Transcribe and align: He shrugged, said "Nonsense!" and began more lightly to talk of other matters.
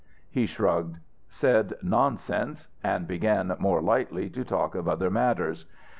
He 0.31 0.47
shrugged, 0.47 0.97
said 1.29 1.75
"Nonsense!" 1.83 2.69
and 2.83 3.07
began 3.07 3.55
more 3.59 3.83
lightly 3.83 4.31
to 4.31 4.43
talk 4.43 4.73
of 4.73 4.87
other 4.87 5.11
matters. 5.11 5.67